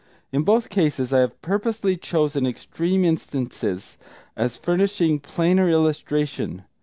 In 0.31 0.41
both 0.41 0.69
cases 0.71 1.13
I 1.13 1.19
have 1.19 1.39
purposely 1.43 1.95
chosen 1.95 2.47
extreme 2.47 3.05
instances, 3.05 3.97
as 4.35 4.57
furnishing 4.57 5.19
plainer 5.19 5.69
illustration. 5.69 6.63